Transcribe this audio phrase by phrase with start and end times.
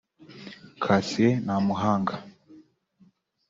[0.83, 2.13] Cassien Ntamuhanga